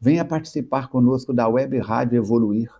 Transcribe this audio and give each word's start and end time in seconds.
Venha 0.00 0.24
participar 0.24 0.88
conosco 0.88 1.32
da 1.32 1.48
Web 1.48 1.78
Rádio 1.78 2.18
Evoluir, 2.18 2.70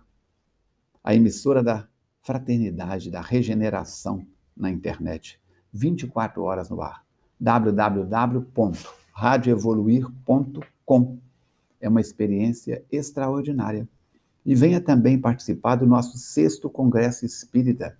a 1.03 1.15
emissora 1.15 1.63
da 1.63 1.87
fraternidade, 2.21 3.09
da 3.09 3.21
regeneração 3.21 4.23
na 4.55 4.69
internet. 4.69 5.39
24 5.73 6.43
horas 6.43 6.69
no 6.69 6.79
ar. 6.81 7.03
www 7.39 9.00
radioevoluir.com. 9.21 11.19
É 11.79 11.87
uma 11.87 12.01
experiência 12.01 12.83
extraordinária. 12.91 13.87
E 14.43 14.55
venha 14.55 14.81
também 14.81 15.19
participar 15.19 15.75
do 15.75 15.85
nosso 15.85 16.17
sexto 16.17 16.67
Congresso 16.67 17.23
Espírita. 17.23 17.95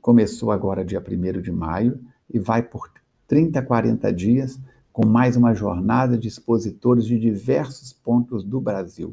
Começou 0.00 0.52
agora 0.52 0.84
dia 0.84 1.02
1 1.02 1.40
de 1.42 1.50
maio 1.50 2.00
e 2.32 2.38
vai 2.38 2.62
por 2.62 2.88
30, 3.26 3.60
40 3.62 4.12
dias 4.12 4.60
com 4.92 5.04
mais 5.04 5.36
uma 5.36 5.52
jornada 5.54 6.16
de 6.16 6.28
expositores 6.28 7.04
de 7.04 7.18
diversos 7.18 7.92
pontos 7.92 8.44
do 8.44 8.60
Brasil. 8.60 9.12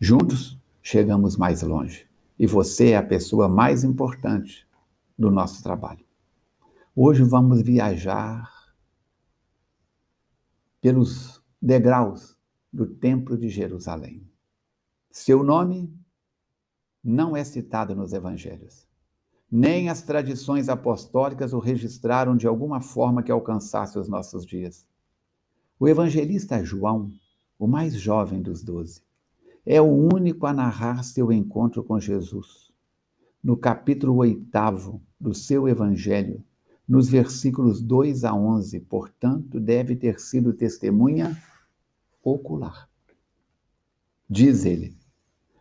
Juntos, 0.00 0.58
chegamos 0.82 1.36
mais 1.36 1.62
longe. 1.62 2.04
E 2.36 2.48
você 2.48 2.90
é 2.90 2.96
a 2.96 3.02
pessoa 3.02 3.48
mais 3.48 3.84
importante 3.84 4.66
do 5.16 5.30
nosso 5.30 5.62
trabalho. 5.62 6.04
Hoje 6.96 7.22
vamos 7.22 7.62
viajar 7.62 8.55
pelos 10.80 11.42
degraus 11.60 12.36
do 12.72 12.86
Templo 12.86 13.36
de 13.36 13.48
Jerusalém. 13.48 14.28
Seu 15.10 15.42
nome 15.42 15.92
não 17.02 17.36
é 17.36 17.42
citado 17.42 17.94
nos 17.94 18.12
evangelhos. 18.12 18.86
Nem 19.50 19.88
as 19.88 20.02
tradições 20.02 20.68
apostólicas 20.68 21.52
o 21.52 21.58
registraram 21.58 22.36
de 22.36 22.46
alguma 22.46 22.80
forma 22.80 23.22
que 23.22 23.30
alcançasse 23.30 23.98
os 23.98 24.08
nossos 24.08 24.44
dias. 24.44 24.86
O 25.78 25.86
evangelista 25.86 26.64
João, 26.64 27.10
o 27.58 27.66
mais 27.66 27.94
jovem 27.94 28.42
dos 28.42 28.62
doze, 28.62 29.02
é 29.64 29.80
o 29.80 29.84
único 29.84 30.46
a 30.46 30.52
narrar 30.52 31.04
seu 31.04 31.32
encontro 31.32 31.82
com 31.84 31.98
Jesus. 32.00 32.72
No 33.42 33.56
capítulo 33.56 34.16
oitavo 34.16 35.00
do 35.18 35.32
seu 35.32 35.68
evangelho, 35.68 36.44
nos 36.88 37.08
versículos 37.08 37.82
2 37.82 38.24
a 38.24 38.32
11, 38.32 38.80
portanto, 38.80 39.58
deve 39.58 39.96
ter 39.96 40.20
sido 40.20 40.52
testemunha 40.52 41.36
ocular. 42.22 42.88
Diz 44.28 44.64
ele: 44.64 44.96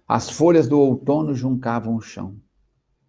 As 0.08 0.30
folhas 0.30 0.68
do 0.68 0.80
outono 0.80 1.34
juncavam 1.34 1.96
o 1.96 2.02
chão. 2.02 2.36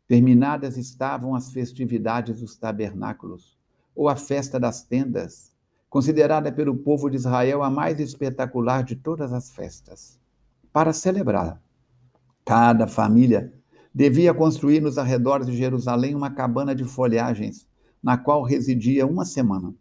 Terminadas 0.09 0.77
estavam 0.77 1.35
as 1.35 1.51
festividades 1.51 2.41
dos 2.41 2.57
tabernáculos, 2.57 3.59
ou 3.95 4.09
a 4.09 4.17
festa 4.17 4.59
das 4.59 4.83
tendas, 4.85 5.53
considerada 5.91 6.53
pelo 6.53 6.77
povo 6.77 7.11
de 7.11 7.17
Israel 7.17 7.63
a 7.63 7.71
mais 7.71 7.99
espetacular 7.99 8.85
de 8.85 8.97
todas 8.97 9.33
as 9.33 9.51
festas. 9.51 10.19
Para 10.73 10.93
celebrar, 10.93 11.61
cada 12.45 12.87
família 12.87 13.53
devia 13.93 14.33
construir 14.33 14.81
nos 14.81 14.97
arredores 14.97 15.47
de 15.47 15.57
Jerusalém 15.57 16.15
uma 16.15 16.31
cabana 16.31 16.75
de 16.75 16.85
folhagens 16.85 17.67
na 18.03 18.17
qual 18.17 18.43
residia 18.43 19.07
uma 19.07 19.25
semana. 19.25 19.75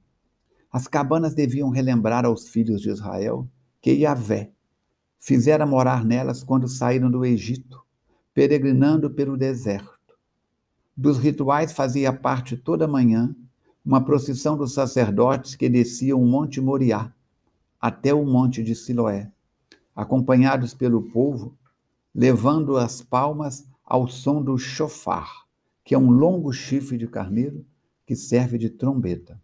As 0.72 0.88
cabanas 0.88 1.34
deviam 1.34 1.70
relembrar 1.70 2.26
aos 2.26 2.50
filhos 2.50 2.82
de 2.82 2.90
Israel 2.90 3.48
que 3.82 3.92
Yahvé 3.92 4.52
fizera 5.18 5.66
morar 5.66 6.04
nelas 6.04 6.44
quando 6.44 6.68
saíram 6.68 7.10
do 7.10 7.26
Egito, 7.26 7.82
peregrinando 8.34 9.10
pelo 9.10 9.38
deserto. 9.38 9.96
Dos 10.96 11.18
rituais 11.18 11.72
fazia 11.72 12.12
parte 12.12 12.58
toda 12.58 12.88
manhã 12.88 13.36
uma 13.86 14.04
procissão 14.04 14.58
dos 14.58 14.74
sacerdotes 14.74 15.56
que 15.56 15.70
desciam 15.70 16.22
o 16.22 16.26
Monte 16.26 16.60
Moriá 16.60 17.14
até 17.80 18.14
o 18.14 18.26
Monte 18.26 18.64
de 18.64 18.74
Siloé, 18.76 19.32
acompanhados 19.96 20.74
pelo 20.74 21.04
povo, 21.04 21.56
levando 22.14 22.78
as 22.78 23.02
palmas 23.02 23.68
ao 23.86 24.08
som 24.08 24.42
do 24.42 24.58
chofar, 24.58 25.46
que 25.84 25.94
é 25.94 25.98
um 25.98 26.10
longo 26.10 26.52
chifre 26.52 26.98
de 26.98 27.08
carneiro 27.08 27.64
que 28.06 28.16
serve 28.16 28.58
de 28.58 28.70
trombeta. 28.70 29.42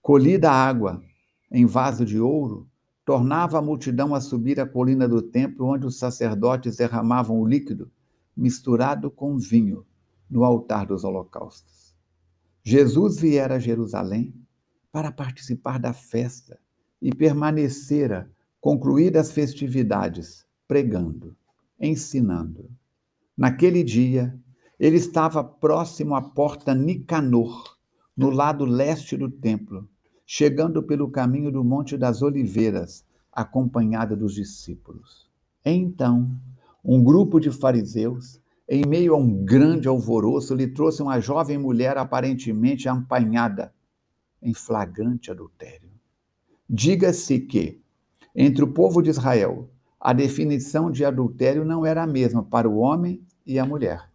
Colhida 0.00 0.50
a 0.50 0.54
água 0.54 1.02
em 1.50 1.64
vaso 1.66 2.04
de 2.04 2.20
ouro, 2.20 2.68
tornava 3.04 3.58
a 3.58 3.62
multidão 3.62 4.14
a 4.14 4.20
subir 4.20 4.60
a 4.60 4.66
colina 4.66 5.08
do 5.08 5.22
templo, 5.22 5.66
onde 5.66 5.86
os 5.86 5.98
sacerdotes 5.98 6.76
derramavam 6.76 7.40
o 7.40 7.46
líquido 7.46 7.90
misturado 8.36 9.10
com 9.10 9.36
vinho 9.36 9.84
no 10.30 10.44
altar 10.44 10.86
dos 10.86 11.04
holocaustos. 11.04 11.96
Jesus 12.62 13.18
viera 13.18 13.56
a 13.56 13.58
Jerusalém 13.58 14.34
para 14.92 15.10
participar 15.10 15.78
da 15.78 15.92
festa 15.92 16.58
e 17.00 17.14
permanecera, 17.14 18.30
concluídas 18.60 19.28
as 19.28 19.32
festividades, 19.32 20.46
pregando, 20.66 21.34
ensinando. 21.80 22.70
Naquele 23.36 23.82
dia, 23.82 24.38
ele 24.78 24.96
estava 24.96 25.42
próximo 25.42 26.14
à 26.14 26.22
porta 26.22 26.74
Nicanor, 26.74 27.76
no 28.16 28.30
lado 28.30 28.64
leste 28.64 29.16
do 29.16 29.30
templo, 29.30 29.88
chegando 30.24 30.82
pelo 30.82 31.10
caminho 31.10 31.50
do 31.50 31.64
Monte 31.64 31.96
das 31.96 32.22
Oliveiras, 32.22 33.04
acompanhada 33.32 34.16
dos 34.16 34.34
discípulos. 34.34 35.28
Então, 35.64 36.30
um 36.84 37.02
grupo 37.02 37.40
de 37.40 37.50
fariseus, 37.50 38.40
em 38.68 38.86
meio 38.86 39.14
a 39.14 39.18
um 39.18 39.44
grande 39.44 39.88
alvoroço, 39.88 40.54
lhe 40.54 40.68
trouxe 40.68 41.02
uma 41.02 41.20
jovem 41.20 41.58
mulher 41.58 41.96
aparentemente 41.96 42.88
apanhada 42.88 43.72
em 44.42 44.54
flagrante 44.54 45.30
adultério. 45.30 45.90
Diga-se 46.68 47.40
que, 47.40 47.80
entre 48.34 48.62
o 48.62 48.72
povo 48.72 49.02
de 49.02 49.10
Israel, 49.10 49.68
a 49.98 50.12
definição 50.12 50.90
de 50.90 51.04
adultério 51.04 51.64
não 51.64 51.84
era 51.84 52.02
a 52.02 52.06
mesma 52.06 52.42
para 52.42 52.68
o 52.68 52.76
homem 52.76 53.20
e 53.44 53.58
a 53.58 53.66
mulher. 53.66 54.08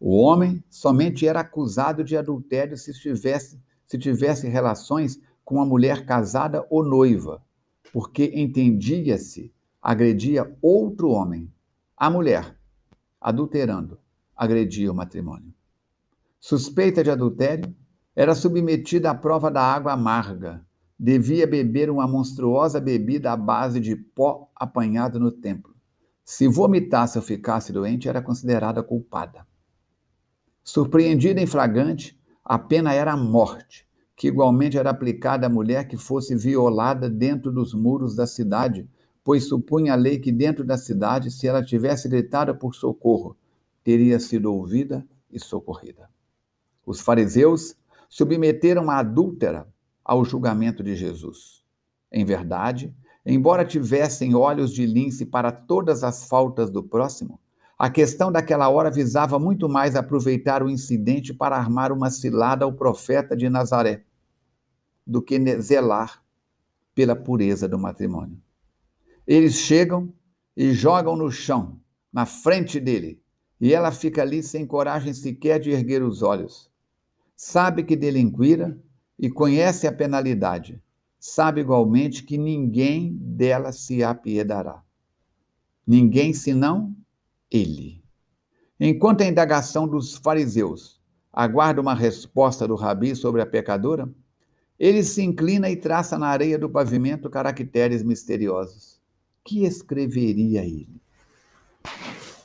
O 0.00 0.16
homem 0.16 0.64
somente 0.70 1.28
era 1.28 1.40
acusado 1.40 2.02
de 2.02 2.16
adultério 2.16 2.74
se 2.74 2.90
tivesse, 2.94 3.60
se 3.86 3.98
tivesse 3.98 4.48
relações 4.48 5.20
com 5.44 5.56
uma 5.56 5.66
mulher 5.66 6.06
casada 6.06 6.66
ou 6.70 6.82
noiva, 6.82 7.44
porque 7.92 8.32
entendia-se 8.34 9.52
agredia 9.82 10.56
outro 10.62 11.10
homem. 11.10 11.52
A 11.94 12.08
mulher, 12.08 12.56
adulterando, 13.20 13.98
agredia 14.34 14.90
o 14.90 14.94
matrimônio. 14.94 15.52
Suspeita 16.40 17.04
de 17.04 17.10
adultério, 17.10 17.76
era 18.16 18.34
submetida 18.34 19.10
à 19.10 19.14
prova 19.14 19.50
da 19.50 19.62
água 19.62 19.92
amarga, 19.92 20.64
devia 20.98 21.46
beber 21.46 21.90
uma 21.90 22.08
monstruosa 22.08 22.80
bebida 22.80 23.32
à 23.32 23.36
base 23.36 23.80
de 23.80 23.96
pó 23.96 24.50
apanhado 24.56 25.20
no 25.20 25.30
templo. 25.30 25.74
Se 26.24 26.48
vomitasse 26.48 27.18
ou 27.18 27.24
ficasse 27.24 27.70
doente, 27.70 28.08
era 28.08 28.22
considerada 28.22 28.82
culpada. 28.82 29.49
Surpreendida 30.72 31.40
em 31.40 31.46
flagrante, 31.46 32.16
a 32.44 32.56
pena 32.56 32.94
era 32.94 33.14
a 33.14 33.16
morte, 33.16 33.84
que 34.14 34.28
igualmente 34.28 34.78
era 34.78 34.90
aplicada 34.90 35.48
à 35.48 35.50
mulher 35.50 35.88
que 35.88 35.96
fosse 35.96 36.36
violada 36.36 37.10
dentro 37.10 37.50
dos 37.50 37.74
muros 37.74 38.14
da 38.14 38.24
cidade, 38.24 38.88
pois 39.24 39.48
supunha 39.48 39.94
a 39.94 39.96
lei 39.96 40.20
que 40.20 40.30
dentro 40.30 40.62
da 40.62 40.78
cidade, 40.78 41.28
se 41.28 41.48
ela 41.48 41.60
tivesse 41.60 42.08
gritado 42.08 42.54
por 42.54 42.76
socorro, 42.76 43.36
teria 43.82 44.20
sido 44.20 44.54
ouvida 44.54 45.04
e 45.28 45.40
socorrida. 45.40 46.08
Os 46.86 47.00
fariseus 47.00 47.74
submeteram 48.08 48.88
a 48.90 48.98
adúltera 48.98 49.66
ao 50.04 50.24
julgamento 50.24 50.84
de 50.84 50.94
Jesus. 50.94 51.64
Em 52.12 52.24
verdade, 52.24 52.94
embora 53.26 53.64
tivessem 53.64 54.36
olhos 54.36 54.72
de 54.72 54.86
lince 54.86 55.26
para 55.26 55.50
todas 55.50 56.04
as 56.04 56.28
faltas 56.28 56.70
do 56.70 56.80
próximo, 56.80 57.40
a 57.80 57.88
questão 57.88 58.30
daquela 58.30 58.68
hora 58.68 58.90
visava 58.90 59.38
muito 59.38 59.66
mais 59.66 59.96
aproveitar 59.96 60.62
o 60.62 60.68
incidente 60.68 61.32
para 61.32 61.56
armar 61.56 61.90
uma 61.92 62.10
cilada 62.10 62.62
ao 62.62 62.74
profeta 62.74 63.34
de 63.34 63.48
Nazaré 63.48 64.04
do 65.06 65.22
que 65.22 65.58
zelar 65.62 66.22
pela 66.94 67.16
pureza 67.16 67.66
do 67.66 67.78
matrimônio. 67.78 68.38
Eles 69.26 69.54
chegam 69.54 70.12
e 70.54 70.74
jogam 70.74 71.16
no 71.16 71.30
chão, 71.30 71.80
na 72.12 72.26
frente 72.26 72.78
dele, 72.78 73.18
e 73.58 73.72
ela 73.72 73.90
fica 73.90 74.20
ali 74.20 74.42
sem 74.42 74.66
coragem 74.66 75.14
sequer 75.14 75.58
de 75.58 75.70
erguer 75.70 76.02
os 76.02 76.20
olhos. 76.20 76.70
Sabe 77.34 77.82
que 77.82 77.96
delinquira 77.96 78.78
e 79.18 79.30
conhece 79.30 79.86
a 79.86 79.92
penalidade. 79.92 80.82
Sabe 81.18 81.62
igualmente 81.62 82.24
que 82.24 82.36
ninguém 82.36 83.16
dela 83.18 83.72
se 83.72 84.04
apiedará. 84.04 84.82
Ninguém 85.86 86.34
senão 86.34 86.94
ele. 87.50 88.02
Enquanto 88.78 89.22
a 89.22 89.26
indagação 89.26 89.86
dos 89.86 90.16
fariseus 90.16 91.00
aguarda 91.32 91.80
uma 91.80 91.94
resposta 91.94 92.66
do 92.66 92.74
rabi 92.74 93.14
sobre 93.14 93.42
a 93.42 93.46
pecadora, 93.46 94.08
ele 94.78 95.02
se 95.02 95.22
inclina 95.22 95.68
e 95.68 95.76
traça 95.76 96.18
na 96.18 96.28
areia 96.28 96.58
do 96.58 96.70
pavimento 96.70 97.28
caracteres 97.28 98.02
misteriosos. 98.02 98.98
Que 99.44 99.64
escreveria 99.64 100.64
ele? 100.64 101.00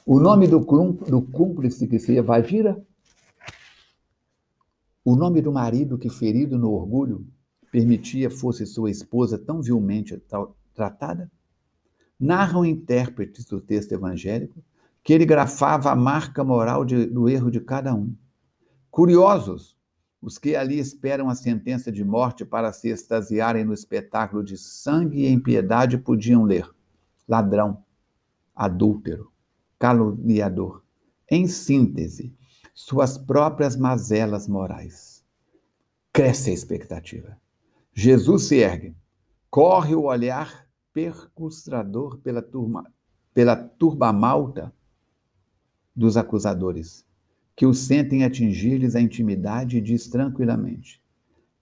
O 0.06 0.20
nome 0.20 0.48
do, 0.48 0.60
do 0.60 1.22
cúmplice 1.22 1.88
que 1.88 1.98
se 1.98 2.16
evadira? 2.16 2.86
O 5.04 5.16
nome 5.16 5.42
do 5.42 5.52
marido 5.52 5.98
que, 5.98 6.10
ferido 6.10 6.58
no 6.58 6.72
orgulho, 6.72 7.26
permitia 7.72 8.30
fosse 8.30 8.66
sua 8.66 8.92
esposa 8.92 9.38
tão 9.38 9.62
vilmente 9.62 10.22
tratada? 10.74 11.32
Narram 12.20 12.66
intérpretes 12.66 13.46
do 13.46 13.62
texto 13.62 13.94
evangélico 13.94 14.64
que 15.06 15.14
ele 15.14 15.24
grafava 15.24 15.92
a 15.92 15.96
marca 15.96 16.44
moral 16.44 16.84
de, 16.84 17.06
do 17.06 17.30
erro 17.30 17.52
de 17.52 17.62
cada 17.62 17.94
um. 17.94 18.18
Curiosos, 18.90 19.78
os 20.20 20.40
que 20.40 20.56
ali 20.56 20.80
esperam 20.80 21.30
a 21.30 21.36
sentença 21.36 21.92
de 21.92 22.04
morte 22.04 22.44
para 22.44 22.74
se 22.74 22.90
extasiarem 22.90 23.64
no 23.64 23.72
espetáculo 23.72 24.44
de 24.44 24.58
sangue 24.58 25.22
e 25.22 25.32
impiedade 25.32 26.00
podiam 26.00 26.44
ler: 26.44 26.68
ladrão, 27.28 27.84
adúltero, 28.56 29.32
caluniador. 29.78 30.84
Em 31.30 31.48
síntese, 31.48 32.36
suas 32.74 33.16
próprias 33.16 33.76
mazelas 33.76 34.48
morais. 34.48 35.24
Cresce 36.12 36.50
a 36.50 36.54
expectativa. 36.54 37.38
Jesus 37.94 38.48
se 38.48 38.56
ergue, 38.56 38.96
corre 39.52 39.94
o 39.94 40.06
olhar 40.06 40.68
percustrador 40.92 42.18
pela 42.18 42.42
turma, 42.42 42.92
pela 43.36 43.56
turba 43.56 44.12
malta 44.12 44.74
dos 45.96 46.18
acusadores, 46.18 47.06
que 47.56 47.66
o 47.66 47.74
sentem 47.74 48.24
atingir-lhes 48.24 48.96
a 48.96 49.02
intimidade 49.02 49.78
e 49.78 49.82
diz 49.82 50.08
tranquilamente: 50.08 51.02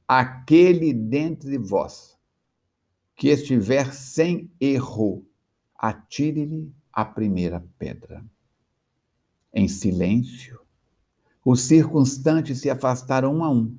Aquele 0.07 0.93
dentre 0.93 1.57
vós 1.57 2.17
que 3.15 3.29
estiver 3.29 3.93
sem 3.93 4.49
erro, 4.59 5.25
atire-lhe 5.75 6.73
a 6.91 7.05
primeira 7.05 7.63
pedra. 7.77 8.25
Em 9.53 9.67
silêncio, 9.67 10.59
os 11.45 11.61
circunstantes 11.61 12.59
se 12.59 12.69
afastaram 12.69 13.35
um 13.35 13.43
a 13.43 13.51
um, 13.51 13.77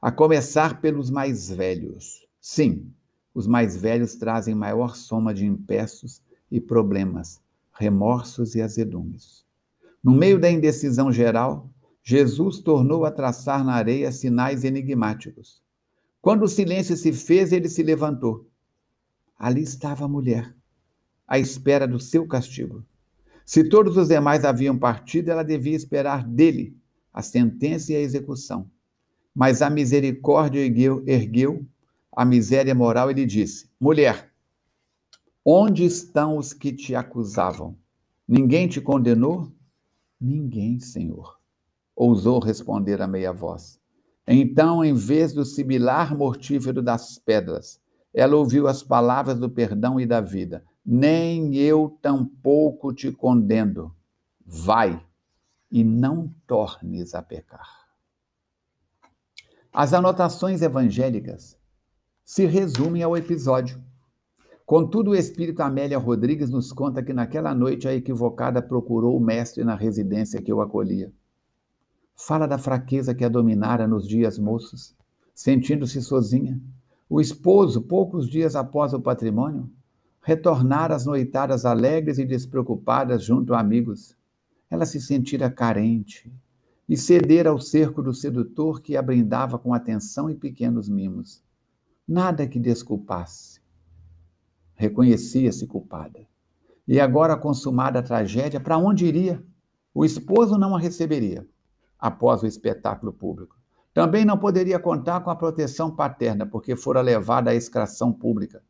a 0.00 0.10
começar 0.10 0.80
pelos 0.80 1.10
mais 1.10 1.48
velhos. 1.48 2.26
Sim, 2.40 2.92
os 3.32 3.46
mais 3.46 3.76
velhos 3.76 4.14
trazem 4.16 4.54
maior 4.54 4.96
soma 4.96 5.32
de 5.32 5.46
impeços 5.46 6.22
e 6.50 6.60
problemas, 6.60 7.40
remorsos 7.72 8.54
e 8.54 8.62
azedumes. 8.62 9.43
No 10.04 10.12
meio 10.12 10.38
da 10.38 10.50
indecisão 10.50 11.10
geral, 11.10 11.70
Jesus 12.02 12.58
tornou 12.58 13.06
a 13.06 13.10
traçar 13.10 13.64
na 13.64 13.72
areia 13.72 14.12
sinais 14.12 14.62
enigmáticos. 14.62 15.62
Quando 16.20 16.42
o 16.42 16.48
silêncio 16.48 16.94
se 16.94 17.10
fez, 17.10 17.52
ele 17.52 17.70
se 17.70 17.82
levantou. 17.82 18.46
Ali 19.38 19.62
estava 19.62 20.04
a 20.04 20.08
mulher, 20.08 20.54
à 21.26 21.38
espera 21.38 21.88
do 21.88 21.98
seu 21.98 22.26
castigo. 22.28 22.84
Se 23.46 23.64
todos 23.64 23.96
os 23.96 24.08
demais 24.08 24.44
haviam 24.44 24.78
partido, 24.78 25.30
ela 25.30 25.42
devia 25.42 25.74
esperar 25.74 26.22
dele 26.22 26.76
a 27.10 27.22
sentença 27.22 27.92
e 27.92 27.96
a 27.96 28.00
execução. 28.00 28.70
Mas 29.34 29.62
a 29.62 29.70
misericórdia 29.70 30.60
ergueu, 30.60 31.02
ergueu 31.06 31.66
a 32.12 32.26
miséria 32.26 32.74
moral 32.74 33.10
e 33.10 33.14
lhe 33.14 33.24
disse: 33.24 33.70
Mulher, 33.80 34.30
onde 35.42 35.84
estão 35.84 36.36
os 36.36 36.52
que 36.52 36.72
te 36.72 36.94
acusavam? 36.94 37.74
Ninguém 38.28 38.68
te 38.68 38.82
condenou? 38.82 39.53
Ninguém, 40.24 40.80
Senhor, 40.80 41.38
ousou 41.94 42.38
responder 42.38 43.02
a 43.02 43.06
meia 43.06 43.30
voz. 43.30 43.78
Então, 44.26 44.82
em 44.82 44.94
vez 44.94 45.34
do 45.34 45.44
sibilar 45.44 46.16
mortífero 46.16 46.82
das 46.82 47.18
pedras, 47.18 47.78
ela 48.10 48.34
ouviu 48.34 48.66
as 48.66 48.82
palavras 48.82 49.38
do 49.38 49.50
perdão 49.50 50.00
e 50.00 50.06
da 50.06 50.22
vida. 50.22 50.64
Nem 50.82 51.54
eu 51.56 51.98
tampouco 52.00 52.90
te 52.94 53.12
condeno. 53.12 53.94
Vai 54.46 55.04
e 55.70 55.84
não 55.84 56.34
tornes 56.46 57.14
a 57.14 57.20
pecar. 57.20 57.84
As 59.70 59.92
anotações 59.92 60.62
evangélicas 60.62 61.58
se 62.24 62.46
resumem 62.46 63.02
ao 63.02 63.14
episódio. 63.14 63.78
Contudo, 64.66 65.10
o 65.10 65.14
espírito 65.14 65.60
Amélia 65.60 65.98
Rodrigues 65.98 66.48
nos 66.48 66.72
conta 66.72 67.02
que 67.02 67.12
naquela 67.12 67.54
noite 67.54 67.86
a 67.86 67.94
equivocada 67.94 68.62
procurou 68.62 69.14
o 69.14 69.20
mestre 69.20 69.62
na 69.62 69.74
residência 69.74 70.40
que 70.40 70.52
o 70.52 70.62
acolhia. 70.62 71.12
Fala 72.16 72.46
da 72.46 72.56
fraqueza 72.56 73.14
que 73.14 73.24
a 73.24 73.28
dominara 73.28 73.86
nos 73.86 74.08
dias 74.08 74.38
moços, 74.38 74.96
sentindo-se 75.34 76.00
sozinha. 76.00 76.58
O 77.10 77.20
esposo, 77.20 77.82
poucos 77.82 78.26
dias 78.26 78.56
após 78.56 78.94
o 78.94 79.00
patrimônio, 79.00 79.70
retornara 80.22 80.94
às 80.94 81.04
noitadas 81.04 81.66
alegres 81.66 82.16
e 82.18 82.24
despreocupadas 82.24 83.22
junto 83.22 83.52
a 83.52 83.60
amigos. 83.60 84.16
Ela 84.70 84.86
se 84.86 84.98
sentira 84.98 85.50
carente 85.50 86.32
e 86.88 86.96
cedera 86.96 87.50
ao 87.50 87.58
cerco 87.58 88.02
do 88.02 88.14
sedutor 88.14 88.80
que 88.80 88.96
a 88.96 89.02
brindava 89.02 89.58
com 89.58 89.74
atenção 89.74 90.30
e 90.30 90.34
pequenos 90.34 90.88
mimos. 90.88 91.42
Nada 92.08 92.46
que 92.46 92.58
desculpasse 92.58 93.63
reconhecia-se 94.84 95.66
culpada. 95.66 96.26
E 96.86 97.00
agora, 97.00 97.36
consumada 97.36 97.98
a 97.98 98.02
tragédia, 98.02 98.60
para 98.60 98.76
onde 98.76 99.06
iria? 99.06 99.42
O 99.94 100.04
esposo 100.04 100.58
não 100.58 100.76
a 100.76 100.78
receberia 100.78 101.46
após 101.98 102.42
o 102.42 102.46
espetáculo 102.46 103.12
público. 103.12 103.56
Também 103.94 104.24
não 104.24 104.36
poderia 104.36 104.78
contar 104.78 105.20
com 105.20 105.30
a 105.30 105.36
proteção 105.36 105.90
paterna, 105.94 106.44
porque 106.44 106.76
fora 106.76 107.00
levada 107.00 107.50
à 107.50 107.54
excração 107.54 108.12
pública. 108.12 108.62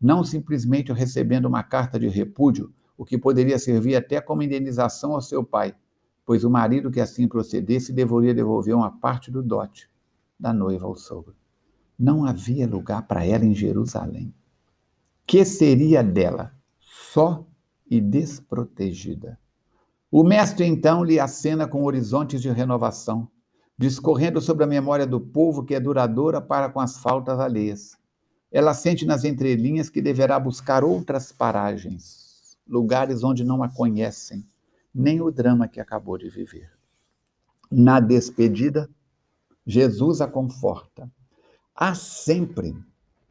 Não 0.00 0.24
simplesmente 0.24 0.92
recebendo 0.92 1.46
uma 1.46 1.62
carta 1.62 1.98
de 1.98 2.08
repúdio, 2.08 2.72
o 2.96 3.04
que 3.04 3.18
poderia 3.18 3.58
servir 3.58 3.96
até 3.96 4.20
como 4.20 4.42
indenização 4.42 5.12
ao 5.12 5.20
seu 5.20 5.44
pai, 5.44 5.74
pois 6.24 6.44
o 6.44 6.50
marido 6.50 6.90
que 6.90 7.00
assim 7.00 7.28
procedesse 7.28 7.92
deveria 7.92 8.32
devolver 8.32 8.74
uma 8.74 8.90
parte 8.98 9.30
do 9.30 9.42
dote 9.42 9.90
da 10.38 10.52
noiva 10.52 10.86
ao 10.86 10.94
sogro. 10.94 11.34
Não 11.98 12.24
havia 12.24 12.66
lugar 12.66 13.06
para 13.06 13.26
ela 13.26 13.44
em 13.44 13.54
Jerusalém 13.54 14.32
que 15.26 15.44
seria 15.44 16.02
dela? 16.02 16.52
Só 16.80 17.46
e 17.90 18.00
desprotegida. 18.00 19.38
O 20.10 20.24
mestre 20.24 20.64
então 20.64 21.04
lhe 21.04 21.20
acena 21.20 21.68
com 21.68 21.84
horizontes 21.84 22.42
de 22.42 22.50
renovação, 22.50 23.28
discorrendo 23.78 24.40
sobre 24.40 24.64
a 24.64 24.66
memória 24.66 25.06
do 25.06 25.20
povo 25.20 25.64
que 25.64 25.74
é 25.74 25.80
duradoura 25.80 26.40
para 26.40 26.68
com 26.68 26.80
as 26.80 26.98
faltas 26.98 27.38
alheias. 27.38 27.96
Ela 28.50 28.74
sente 28.74 29.06
nas 29.06 29.24
entrelinhas 29.24 29.88
que 29.88 30.02
deverá 30.02 30.38
buscar 30.38 30.82
outras 30.82 31.30
paragens, 31.30 32.58
lugares 32.68 33.22
onde 33.22 33.44
não 33.44 33.62
a 33.62 33.68
conhecem, 33.68 34.44
nem 34.92 35.20
o 35.20 35.30
drama 35.30 35.68
que 35.68 35.80
acabou 35.80 36.18
de 36.18 36.28
viver. 36.28 36.70
Na 37.70 38.00
despedida, 38.00 38.90
Jesus 39.64 40.20
a 40.20 40.26
conforta. 40.26 41.10
Há 41.74 41.94
sempre, 41.94 42.76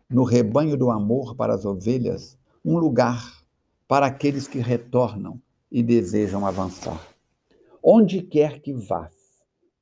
no 0.09 0.23
rebanho 0.23 0.75
do 0.75 0.89
amor 0.89 1.35
para 1.35 1.53
as 1.53 1.65
ovelhas, 1.65 2.35
um 2.65 2.79
lugar 2.79 3.43
para 3.87 4.07
aqueles 4.07 4.47
que 4.47 4.57
retornam 4.57 5.39
e 5.71 5.83
desejam 5.83 6.45
avançar. 6.47 7.07
Onde 7.81 8.21
quer 8.23 8.59
que 8.59 8.73
vás, 8.73 9.13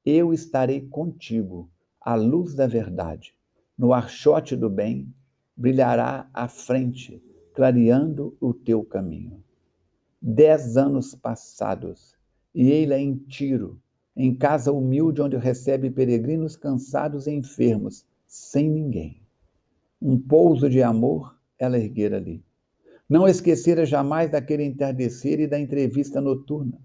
eu 0.05 0.33
estarei 0.33 0.81
contigo, 0.81 1.69
à 2.01 2.15
luz 2.15 2.53
da 2.53 2.67
verdade. 2.67 3.33
No 3.77 3.93
archote 3.93 4.55
do 4.55 4.69
bem, 4.69 5.13
brilhará 5.55 6.29
à 6.33 6.47
frente, 6.47 7.23
clareando 7.53 8.35
o 8.39 8.53
teu 8.53 8.83
caminho. 8.83 9.43
Dez 10.21 10.77
anos 10.77 11.15
passados, 11.15 12.15
e 12.53 12.69
ele 12.69 12.93
é 12.93 12.99
em 12.99 13.15
Tiro, 13.15 13.79
em 14.15 14.35
casa 14.35 14.71
humilde 14.71 15.21
onde 15.21 15.37
recebe 15.37 15.89
peregrinos 15.89 16.55
cansados 16.55 17.27
e 17.27 17.31
enfermos, 17.31 18.05
sem 18.25 18.69
ninguém. 18.69 19.26
Um 20.01 20.19
pouso 20.19 20.69
de 20.69 20.81
amor 20.81 21.35
ela 21.57 21.77
erguera 21.77 22.17
ali. 22.17 22.43
Não 23.09 23.27
esquecera 23.27 23.85
jamais 23.85 24.29
daquele 24.29 24.63
entardecer 24.63 25.39
e 25.39 25.47
da 25.47 25.59
entrevista 25.59 26.21
noturna. 26.21 26.77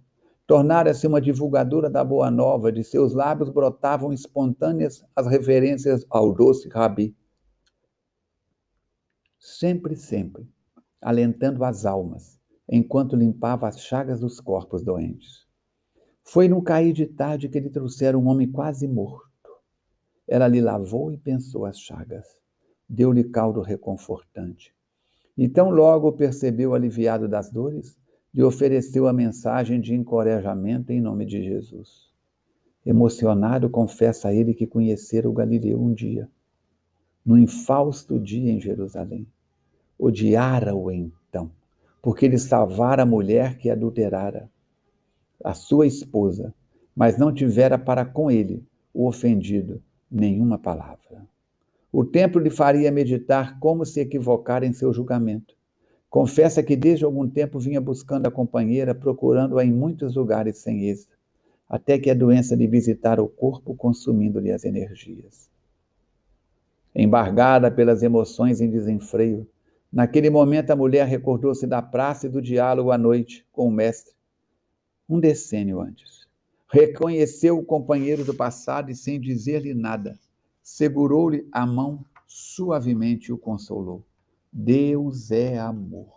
Tornara-se 0.46 1.06
uma 1.06 1.20
divulgadora 1.20 1.90
da 1.90 2.04
boa 2.04 2.30
nova, 2.30 2.70
de 2.70 2.82
seus 2.84 3.12
lábios 3.12 3.50
brotavam 3.50 4.12
espontâneas 4.12 5.04
as 5.14 5.26
referências 5.26 6.04
ao 6.10 6.32
doce 6.32 6.68
Rabi. 6.68 7.16
Sempre, 9.38 9.96
sempre, 9.96 10.48
alentando 11.00 11.64
as 11.64 11.84
almas, 11.84 12.40
enquanto 12.68 13.16
limpava 13.16 13.66
as 13.66 13.80
chagas 13.80 14.20
dos 14.20 14.40
corpos 14.40 14.82
doentes. 14.82 15.46
Foi 16.22 16.48
no 16.48 16.62
cair 16.62 16.92
de 16.92 17.06
tarde 17.06 17.48
que 17.48 17.58
lhe 17.58 17.70
trouxeram 17.70 18.20
um 18.20 18.28
homem 18.28 18.50
quase 18.50 18.86
morto. 18.86 19.28
Ela 20.26 20.46
lhe 20.46 20.60
lavou 20.60 21.12
e 21.12 21.18
pensou 21.18 21.66
as 21.66 21.80
chagas. 21.80 22.41
Deu-lhe 22.94 23.24
caldo 23.24 23.62
reconfortante. 23.62 24.74
Então 25.36 25.70
logo 25.70 26.12
percebeu 26.12 26.74
aliviado 26.74 27.26
das 27.26 27.50
dores, 27.50 27.96
lhe 28.34 28.42
ofereceu 28.42 29.08
a 29.08 29.14
mensagem 29.14 29.80
de 29.80 29.94
encorajamento 29.94 30.92
em 30.92 31.00
nome 31.00 31.24
de 31.24 31.42
Jesus. 31.42 32.10
Emocionado, 32.84 33.70
confessa 33.70 34.28
a 34.28 34.34
ele 34.34 34.52
que 34.52 34.66
conhecera 34.66 35.26
o 35.26 35.32
Galileu 35.32 35.80
um 35.80 35.94
dia, 35.94 36.28
no 37.24 37.38
infausto 37.38 38.20
dia 38.20 38.52
em 38.52 38.60
Jerusalém. 38.60 39.26
Odiara-o 39.98 40.90
então, 40.90 41.50
porque 42.02 42.26
ele 42.26 42.36
salvara 42.36 43.04
a 43.04 43.06
mulher 43.06 43.56
que 43.56 43.70
adulterara, 43.70 44.50
a 45.42 45.54
sua 45.54 45.86
esposa, 45.86 46.52
mas 46.94 47.16
não 47.16 47.32
tivera 47.32 47.78
para 47.78 48.04
com 48.04 48.30
ele, 48.30 48.62
o 48.92 49.06
ofendido, 49.06 49.82
nenhuma 50.10 50.58
palavra. 50.58 51.11
O 51.92 52.04
tempo 52.04 52.38
lhe 52.38 52.48
faria 52.48 52.90
meditar 52.90 53.60
como 53.60 53.84
se 53.84 54.00
equivocara 54.00 54.64
em 54.64 54.72
seu 54.72 54.94
julgamento. 54.94 55.54
Confessa 56.08 56.62
que 56.62 56.74
desde 56.74 57.04
algum 57.04 57.28
tempo 57.28 57.58
vinha 57.58 57.80
buscando 57.82 58.26
a 58.26 58.30
companheira, 58.30 58.94
procurando-a 58.94 59.64
em 59.64 59.70
muitos 59.70 60.16
lugares 60.16 60.56
sem 60.56 60.88
êxito, 60.88 61.18
até 61.68 61.98
que 61.98 62.10
a 62.10 62.14
doença 62.14 62.54
lhe 62.54 62.66
visitara 62.66 63.22
o 63.22 63.28
corpo, 63.28 63.74
consumindo-lhe 63.74 64.50
as 64.50 64.64
energias. 64.64 65.50
Embargada 66.94 67.70
pelas 67.70 68.02
emoções 68.02 68.62
em 68.62 68.70
desenfreio, 68.70 69.46
naquele 69.92 70.30
momento 70.30 70.70
a 70.70 70.76
mulher 70.76 71.06
recordou-se 71.06 71.66
da 71.66 71.82
praça 71.82 72.26
e 72.26 72.30
do 72.30 72.40
diálogo 72.40 72.90
à 72.90 72.96
noite 72.96 73.46
com 73.52 73.68
o 73.68 73.72
mestre, 73.72 74.14
um 75.08 75.20
decênio 75.20 75.80
antes. 75.80 76.26
Reconheceu 76.70 77.58
o 77.58 77.64
companheiro 77.64 78.24
do 78.24 78.34
passado 78.34 78.90
e, 78.90 78.94
sem 78.94 79.20
dizer-lhe 79.20 79.74
nada, 79.74 80.18
segurou-lhe 80.62 81.48
a 81.50 81.66
mão 81.66 82.04
suavemente 82.26 83.28
e 83.28 83.32
o 83.32 83.38
consolou. 83.38 84.06
Deus 84.52 85.30
é 85.30 85.58
amor. 85.58 86.12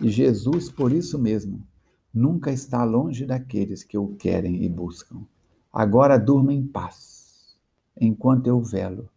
E 0.00 0.08
Jesus, 0.08 0.70
por 0.70 0.92
isso 0.92 1.18
mesmo, 1.18 1.66
nunca 2.12 2.50
está 2.52 2.84
longe 2.84 3.26
daqueles 3.26 3.82
que 3.82 3.98
o 3.98 4.14
querem 4.16 4.62
e 4.64 4.68
buscam. 4.68 5.26
Agora 5.72 6.18
durma 6.18 6.52
em 6.52 6.66
paz, 6.66 7.58
enquanto 7.96 8.46
eu 8.46 8.60
velo, 8.60 9.10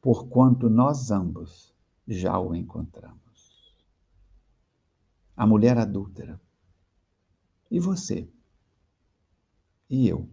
porquanto 0.00 0.68
nós 0.68 1.10
ambos 1.10 1.74
já 2.06 2.38
o 2.38 2.54
encontramos. 2.54 3.74
A 5.36 5.46
mulher 5.46 5.78
adúltera. 5.78 6.40
E 7.70 7.80
você? 7.80 8.28
E 9.88 10.06
eu? 10.08 10.28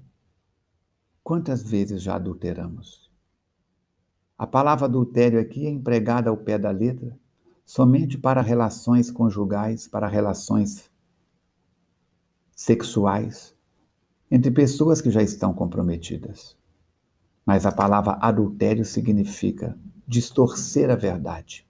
Quantas 1.24 1.64
vezes 1.64 2.02
já 2.02 2.16
adulteramos? 2.16 3.12
A 4.38 4.48
palavra 4.48 4.86
adultério 4.86 5.40
aqui 5.40 5.68
é 5.68 5.70
empregada 5.70 6.30
ao 6.30 6.38
pé 6.38 6.58
da 6.58 6.72
letra 6.72 7.18
somente 7.64 8.18
para 8.18 8.42
relações 8.42 9.12
conjugais, 9.12 9.88
para 9.88 10.08
relações 10.08 10.90
sexuais, 12.56 13.56
entre 14.30 14.52
pessoas 14.52 15.02
que 15.02 15.12
já 15.12 15.22
estão 15.22 15.54
comprometidas. 15.54 16.58
Mas 17.46 17.66
a 17.66 17.72
palavra 17.72 18.18
adultério 18.22 18.84
significa 18.84 19.78
distorcer 20.08 20.90
a 20.90 20.96
verdade, 20.96 21.68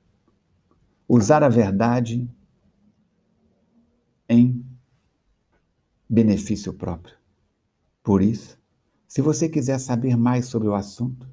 usar 1.08 1.44
a 1.44 1.50
verdade 1.50 2.30
em 4.28 4.66
benefício 6.10 6.74
próprio. 6.74 7.16
Por 8.02 8.22
isso, 8.22 8.61
se 9.12 9.22
você 9.22 9.50
quiser 9.50 9.78
saber 9.78 10.16
mais 10.16 10.46
sobre 10.46 10.70
o 10.70 10.74
assunto, 10.74 11.28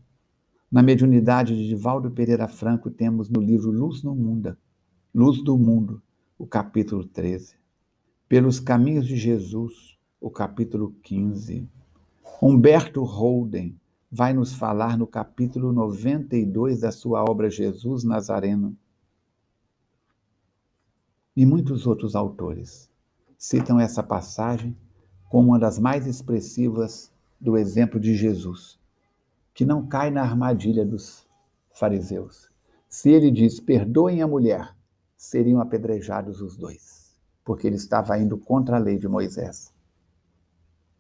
na 0.69 0.83
mediunidade 0.83 1.57
de 1.57 1.69
Divaldo 1.69 2.11
Pereira 2.11 2.49
Franco 2.49 2.91
temos 2.91 3.31
no 3.31 3.41
livro 3.41 3.71
Luz 3.71 4.03
no 4.03 4.17
Mundo, 4.17 4.57
Luz 5.15 5.45
do 5.45 5.57
Mundo, 5.57 6.03
o 6.37 6.45
capítulo 6.45 7.05
13. 7.07 7.55
Pelos 8.29 8.59
Caminhos 8.59 9.07
de 9.07 9.17
Jesus, 9.17 9.97
o 10.21 10.29
capítulo 10.29 10.93
15. 11.05 11.69
Humberto 12.43 13.05
Holden 13.05 13.79
vai 14.11 14.33
nos 14.33 14.53
falar 14.53 14.99
no 14.99 15.07
capítulo 15.07 15.73
92 15.73 16.81
da 16.81 16.91
sua 16.91 17.23
obra 17.23 17.49
Jesus 17.49 18.03
Nazareno. 18.03 18.77
E 21.37 21.47
muitos 21.47 21.87
outros 21.87 22.17
autores 22.17 22.91
citam 23.39 23.79
essa 23.79 24.03
passagem 24.03 24.77
como 25.31 25.51
uma 25.51 25.61
das 25.61 25.79
mais 25.79 26.09
expressivas 26.09 27.17
do 27.41 27.57
exemplo 27.57 28.01
de 28.01 28.15
Jesus, 28.15 28.79
que 29.55 29.65
não 29.65 29.87
cai 29.87 30.11
na 30.11 30.23
armadilha 30.23 30.85
dos 30.85 31.27
fariseus. 31.73 32.51
Se 32.89 33.11
ele 33.11 33.31
diz, 33.31 33.61
perdoem 33.61 34.23
a 34.23 34.27
mulher, 34.27 34.75
seriam 35.17 35.61
apedrejados 35.61 36.41
os 36.41 36.57
dois, 36.57 37.17
porque 37.45 37.67
ele 37.67 37.77
estava 37.77 38.19
indo 38.19 38.39
contra 38.39 38.77
a 38.77 38.81
lei 38.81 38.99
de 38.99 39.09
Moisés. 39.09 39.73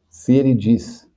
Se 0.08 0.34
ele 0.34 0.54
diz, 0.54 1.08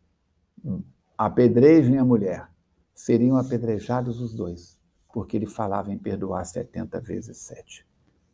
apedrejem 1.18 1.98
a 1.98 2.06
mulher, 2.06 2.50
seriam 2.94 3.38
apedrejados 3.38 4.22
os 4.22 4.34
dois, 4.34 4.80
porque 5.14 5.38
ele 5.38 5.48
falava 5.48 5.92
em 5.92 5.98
perdoar 5.98 6.46
70 6.46 7.00
vezes 7.02 7.38
sete. 7.38 7.86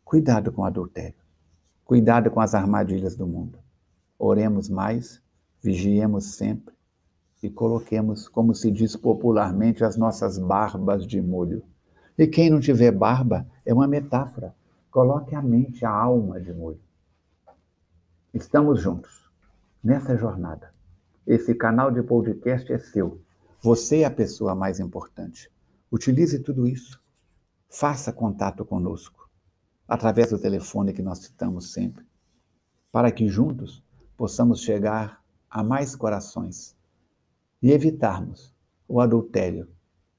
Cuidado 0.04 0.52
com 0.52 0.62
o 0.62 0.64
adultério. 0.64 1.22
Cuidado 1.84 2.30
com 2.30 2.40
as 2.40 2.54
armadilhas 2.54 3.16
do 3.16 3.26
mundo. 3.26 3.58
Oremos 4.18 4.68
mais, 4.68 5.22
vigiemos 5.62 6.36
sempre, 6.36 6.74
e 7.42 7.48
coloquemos, 7.48 8.28
como 8.28 8.54
se 8.54 8.70
diz 8.70 8.96
popularmente, 8.96 9.84
as 9.84 9.96
nossas 9.96 10.38
barbas 10.38 11.06
de 11.06 11.20
molho. 11.20 11.62
E 12.16 12.26
quem 12.26 12.50
não 12.50 12.58
tiver 12.58 12.90
barba 12.90 13.46
é 13.64 13.72
uma 13.72 13.86
metáfora. 13.86 14.54
Coloque 14.90 15.34
a 15.34 15.42
mente, 15.42 15.84
a 15.84 15.90
alma 15.90 16.40
de 16.40 16.52
molho. 16.52 16.80
Estamos 18.34 18.80
juntos 18.80 19.30
nessa 19.82 20.16
jornada. 20.16 20.74
Esse 21.26 21.54
canal 21.54 21.90
de 21.90 22.02
podcast 22.02 22.72
é 22.72 22.78
seu. 22.78 23.20
Você 23.62 24.00
é 24.00 24.04
a 24.04 24.10
pessoa 24.10 24.54
mais 24.54 24.80
importante. 24.80 25.50
Utilize 25.90 26.38
tudo 26.40 26.66
isso. 26.66 27.00
Faça 27.68 28.12
contato 28.12 28.64
conosco 28.64 29.28
através 29.86 30.30
do 30.30 30.38
telefone 30.38 30.92
que 30.92 31.02
nós 31.02 31.18
citamos 31.18 31.72
sempre, 31.72 32.04
para 32.92 33.10
que 33.10 33.28
juntos 33.28 33.82
possamos 34.16 34.60
chegar 34.60 35.22
a 35.48 35.62
mais 35.62 35.96
corações 35.96 36.77
e 37.62 37.72
evitarmos 37.72 38.54
o 38.86 39.00
adultério, 39.00 39.68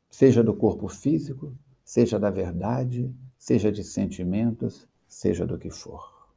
seja 0.10 0.44
do 0.44 0.54
corpo 0.54 0.88
físico, 0.88 1.56
seja 1.84 2.20
da 2.20 2.30
verdade, 2.30 3.14
seja 3.38 3.72
de 3.72 3.84
sentimentos, 3.84 4.88
seja 5.08 5.46
do 5.46 5.58
que 5.58 5.70
for. 5.70 6.30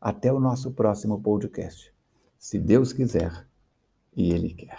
Até 0.00 0.32
o 0.32 0.40
nosso 0.40 0.72
próximo 0.72 1.20
podcast, 1.20 1.92
se 2.38 2.58
Deus 2.58 2.92
quiser 2.92 3.46
e 4.16 4.32
Ele 4.32 4.52
quer. 4.54 4.78